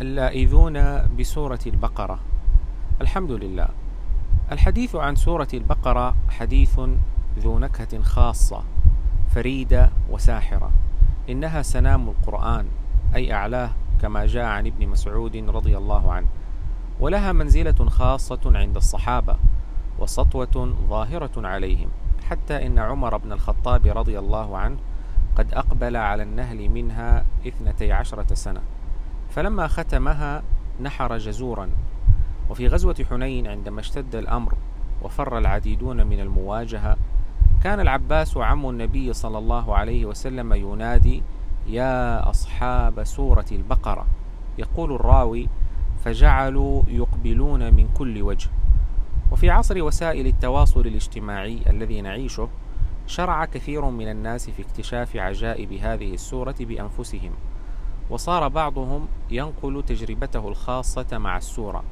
[0.00, 2.18] اللائذون بسورة البقرة.
[3.00, 3.68] الحمد لله
[4.52, 6.80] الحديث عن سورة البقرة حديث
[7.38, 8.62] ذو نكهة خاصة
[9.34, 10.70] فريدة وساحرة.
[11.28, 12.66] إنها سنام القرآن
[13.14, 13.70] أي أعلاه
[14.02, 16.26] كما جاء عن ابن مسعود رضي الله عنه.
[17.00, 19.36] ولها منزلة خاصة عند الصحابة
[19.98, 21.88] وسطوة ظاهرة عليهم.
[22.30, 24.76] حتى إن عمر بن الخطاب رضي الله عنه
[25.36, 28.60] قد أقبل على النهل منها اثنتي عشرة سنة.
[29.30, 30.42] فلما ختمها
[30.80, 31.70] نحر جزورا.
[32.50, 34.54] وفي غزوة حنين عندما اشتد الأمر
[35.02, 36.96] وفر العديدون من المواجهة
[37.64, 41.22] كان العباس عم النبي صلى الله عليه وسلم ينادي
[41.66, 44.06] يا أصحاب سورة البقرة
[44.58, 45.48] يقول الراوي
[46.04, 48.50] فجعلوا يقبلون من كل وجه
[49.32, 52.48] وفي عصر وسائل التواصل الاجتماعي الذي نعيشه
[53.06, 57.32] شرع كثير من الناس في اكتشاف عجائب هذه السورة بأنفسهم.
[58.10, 61.84] وصار بعضهم ينقل تجربته الخاصة مع السورة.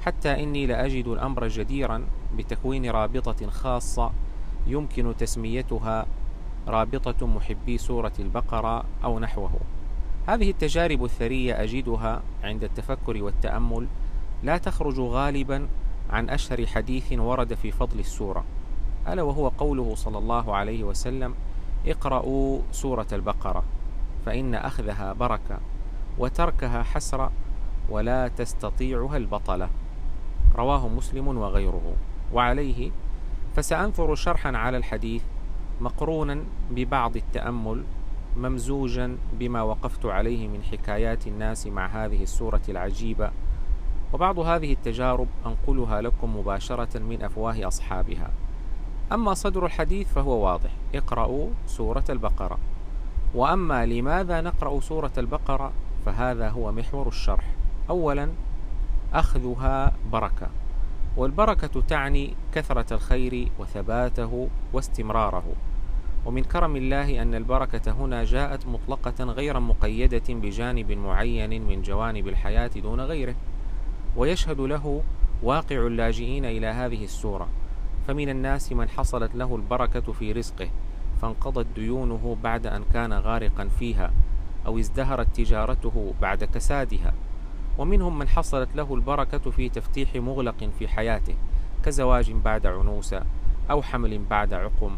[0.00, 2.04] حتى إني لأجد الأمر جديرا
[2.36, 4.10] بتكوين رابطة خاصة
[4.66, 6.06] يمكن تسميتها
[6.68, 9.50] رابطة محبي سورة البقرة أو نحوه.
[10.26, 13.86] هذه التجارب الثرية أجدها عند التفكر والتأمل
[14.42, 15.68] لا تخرج غالبا
[16.10, 18.44] عن أشهر حديث ورد في فضل السورة.
[19.08, 21.34] ألا وهو قوله صلى الله عليه وسلم
[21.86, 23.62] اقرأوا سورة البقرة.
[24.28, 25.58] فإن أخذها بركة
[26.18, 27.30] وتركها حسرة
[27.90, 29.68] ولا تستطيعها البطلة.
[30.56, 31.94] رواه مسلم وغيره.
[32.32, 32.90] وعليه
[33.56, 35.22] فسأنثر شرحا على الحديث
[35.80, 37.84] مقرونا ببعض التأمل
[38.36, 43.30] ممزوجا بما وقفت عليه من حكايات الناس مع هذه السورة العجيبة.
[44.12, 48.30] وبعض هذه التجارب أنقلها لكم مباشرة من أفواه أصحابها.
[49.12, 50.70] أما صدر الحديث فهو واضح.
[50.94, 52.58] اقرأوا سورة البقرة.
[53.34, 55.72] وأما لماذا نقرأ سورة البقرة
[56.06, 57.44] فهذا هو محور الشرح.
[57.90, 58.28] أولا
[59.12, 60.48] أخذها بركة.
[61.16, 65.44] والبركة تعني كثرة الخير وثباته واستمراره.
[66.26, 72.70] ومن كرم الله أن البركة هنا جاءت مطلقة غير مقيدة بجانب معين من جوانب الحياة
[72.76, 73.34] دون غيره.
[74.16, 75.02] ويشهد له
[75.42, 77.48] واقع اللاجئين إلى هذه السورة.
[78.08, 80.68] فمن الناس من حصلت له البركة في رزقه.
[81.22, 84.10] فانقضت ديونه بعد أن كان غارقا فيها
[84.66, 87.12] أو ازدهرت تجارته بعد كسادها.
[87.78, 91.34] ومنهم من حصلت له البركة في تفتيح مغلق في حياته
[91.84, 93.22] كزواج بعد عنوسة
[93.70, 94.90] أو حمل بعد عقم.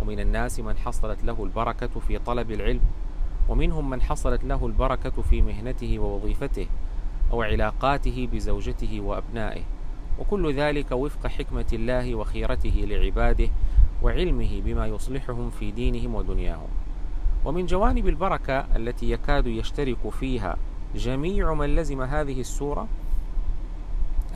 [0.00, 2.80] ومن الناس من حصلت له البركة في طلب العلم
[3.48, 6.66] ومنهم من حصلت له البركة في مهنته ووظيفته
[7.32, 9.62] أو علاقاته بزوجته وأبنائه.
[10.18, 13.48] وكل ذلك وفق حكمة الله وخيرته لعباده
[14.02, 16.68] وعلمه بما يصلحهم في دينهم ودنياهم.
[17.44, 20.56] ومن جوانب البركة التي يكاد يشترك فيها
[20.94, 22.88] جميع من لزم هذه السورة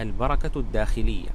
[0.00, 1.28] البركة الداخلية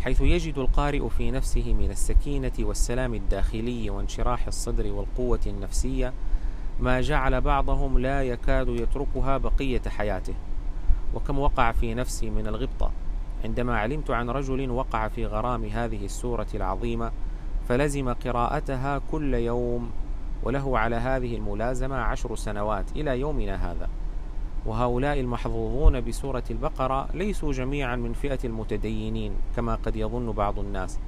[0.00, 6.12] حيث يجد القارئ في نفسه من السكينة والسلام الداخلي وانشراح الصدر والقوة النفسية
[6.80, 10.34] ما جعل بعضهم لا يكاد يتركها بقية حياته.
[11.14, 12.90] وكم وقع في نفسي من الغبطة
[13.44, 17.12] عندما علمت عن رجل وقع في غرام هذه السورة العظيمة
[17.68, 19.90] فلزم قراءتها كل يوم
[20.42, 23.88] وله على هذه الملازمة عشر سنوات إلى يومنا هذا.
[24.66, 30.98] وهؤلاء المحظوظون بسورة البقرة ليسوا جميعا من فئة المتدينين كما قد يظن بعض الناس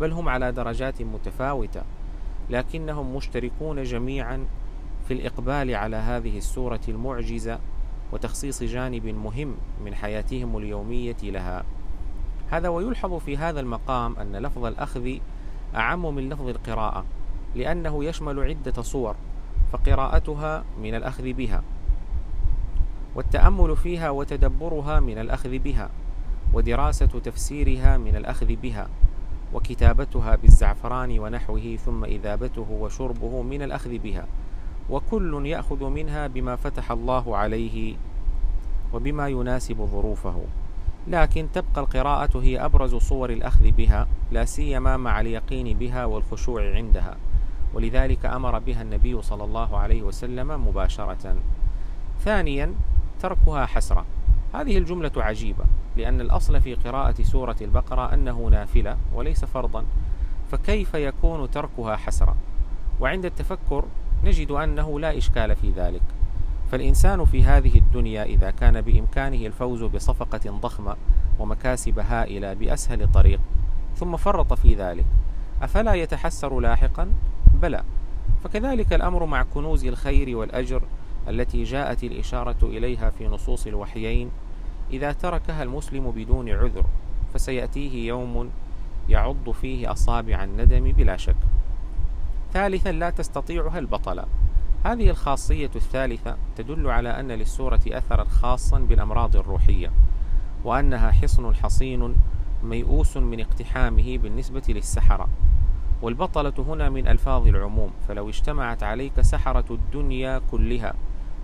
[0.00, 1.82] بل هم على درجات متفاوتة
[2.50, 4.46] لكنهم مشتركون جميعا
[5.08, 7.58] في الإقبال على هذه السورة المعجزة
[8.12, 11.64] وتخصيص جانب مهم من حياتهم اليومية لها.
[12.50, 15.18] هذا ويلحظ في هذا المقام أن لفظ الأخذ
[15.76, 17.04] أعم من لفظ القراءة
[17.54, 19.16] لأنه يشمل عدة صور
[19.72, 21.62] فقراءتها من الأخذ بها
[23.14, 25.90] والتأمل فيها وتدبرها من الأخذ بها
[26.54, 28.88] ودراسة تفسيرها من الأخذ بها
[29.54, 34.26] وكتابتها بالزعفران ونحوه ثم إذابته وشربه من الأخذ بها
[34.90, 37.96] وكل يأخذ منها بما فتح الله عليه
[38.92, 40.44] وبما يناسب ظروفه.
[41.08, 47.16] لكن تبقى القراءة هي أبرز صور الأخذ بها لا سيما مع اليقين بها والخشوع عندها.
[47.74, 51.36] ولذلك أمر بها النبي صلى الله عليه وسلم مباشرة.
[52.20, 52.74] ثانيا
[53.20, 54.04] تركها حسرة.
[54.54, 55.64] هذه الجملة عجيبة
[55.96, 59.84] لأن الأصل في قراءة سورة البقرة أنه نافلة وليس فرضا.
[60.50, 62.36] فكيف يكون تركها حسرة؟
[63.00, 63.84] وعند التفكر
[64.24, 66.02] نجد أنه لا إشكال في ذلك.
[66.72, 70.96] فالإنسان في هذه الدنيا إذا كان بإمكانه الفوز بصفقة ضخمة
[71.38, 73.40] ومكاسب هائلة بأسهل طريق
[73.96, 75.04] ثم فرط في ذلك
[75.62, 77.08] أفلا يتحسر لاحقا؟
[77.62, 77.82] بلى
[78.44, 80.82] فكذلك الأمر مع كنوز الخير والأجر
[81.28, 84.30] التي جاءت الإشارة إليها في نصوص الوحيين
[84.90, 86.84] إذا تركها المسلم بدون عذر
[87.34, 88.50] فسيأتيه يوم
[89.08, 91.36] يعض فيه أصابع الندم بلا شك
[92.52, 94.24] ثالثا لا تستطيعها البطلة
[94.86, 99.90] هذه الخاصية الثالثة تدل على أن للسورة أثرا خاصا بالأمراض الروحية
[100.64, 102.14] وأنها حصن حصين
[102.62, 105.28] ميؤوس من اقتحامه بالنسبة للسحرة.
[106.02, 110.94] والبطلة هنا من ألفاظ العموم فلو اجتمعت عليك سحرة الدنيا كلها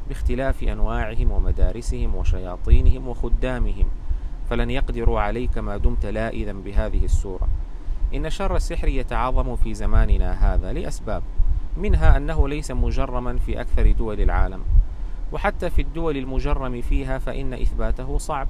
[0.09, 3.87] باختلاف أنواعهم ومدارسهم وشياطينهم وخدامهم
[4.50, 7.49] فلن يقدروا عليك ما دمت لائذا بهذه السورة.
[8.15, 11.23] إن شر السحر يتعاظم في زماننا هذا لأسباب.
[11.76, 14.62] منها أنه ليس مجرما في أكثر دول العالم.
[15.32, 18.48] وحتى في الدول المجرم فيها فإن إثباته صعب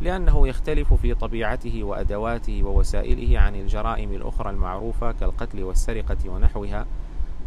[0.00, 6.86] لأنه يختلف في طبيعته وأدواته ووسائله عن الجرائم الأخرى المعروفة كالقتل والسرقة ونحوها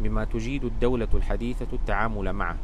[0.02, 2.58] مما تجيد الدولة الحديثة التعامل معه.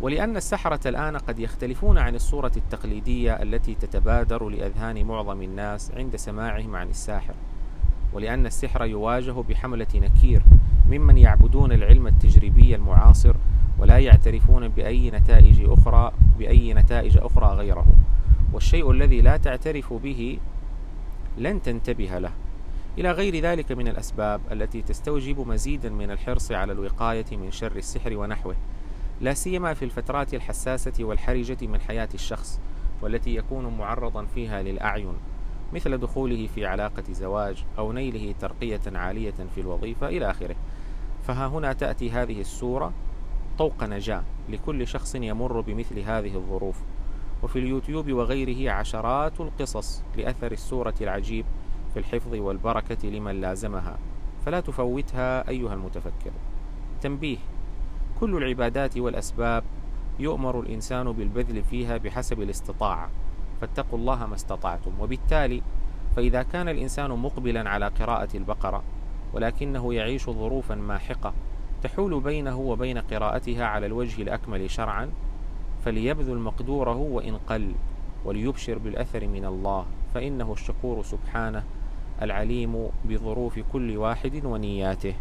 [0.00, 6.76] ولأن السحرة الآن قد يختلفون عن الصورة التقليدية التي تتبادر لأذهان معظم الناس عند سماعهم
[6.76, 7.34] عن الساحر.
[8.12, 10.42] ولأن السحر يواجه بحملة نكير
[10.92, 13.36] ممن يعبدون العلم التجريبي المعاصر
[13.78, 17.86] ولا يعترفون بأي نتائج أخرى بأي نتائج أخرى غيره.
[18.52, 20.38] والشيء الذي لا تعترف به
[21.38, 22.30] لن تنتبه له.
[22.98, 28.16] إلى غير ذلك من الأسباب التي تستوجب مزيدا من الحرص على الوقاية من شر السحر
[28.16, 28.56] ونحوه.
[29.20, 32.60] لا سيما في الفترات الحساسة والحرجة من حياة الشخص
[33.02, 35.14] والتي يكون معرضا فيها للأعين
[35.72, 40.56] مثل دخوله في علاقة زواج أو نيله ترقية عالية في الوظيفة إلى آخره.
[41.22, 42.92] فها هنا تأتي هذه السورة
[43.58, 46.76] طوق نجاة لكل شخص يمر بمثل هذه الظروف.
[47.42, 51.44] وفي اليوتيوب وغيره عشرات القصص لأثر السورة العجيب
[51.92, 53.98] في الحفظ والبركة لمن لازمها.
[54.46, 56.30] فلا تفوتها أيها المتفكر.
[57.00, 57.38] تنبيه
[58.20, 59.64] كل العبادات والأسباب
[60.18, 63.10] يؤمر الإنسان بالبذل فيها بحسب الاستطاعة.
[63.60, 65.00] فاتقوا الله ما استطعتم.
[65.00, 65.62] وبالتالي
[66.16, 68.82] فإذا كان الإنسان مقبلا على قراءة البقرة
[69.34, 71.34] ولكنه يعيش ظروفا ماحقة
[71.82, 75.10] تحول بينه وبين قراءتها على الوجه الأكمل شرعا
[75.84, 77.72] فليبذل مقدوره وإن قل
[78.24, 81.64] وليبشر بالأثر من الله فإنه الشكور سبحانه
[82.22, 85.14] العليم بظروف كل واحد ونياته.